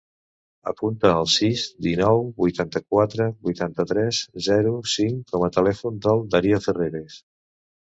Apunta 0.69 1.11
el 1.17 1.29
sis, 1.33 1.65
dinou, 1.89 2.23
vuitanta-quatre, 2.41 3.29
vuitanta-tres, 3.51 4.25
zero, 4.51 4.75
cinc 4.99 5.33
com 5.37 5.51
a 5.51 5.55
telèfon 5.63 6.05
del 6.09 6.31
Dario 6.37 6.67
Ferreres. 6.71 7.25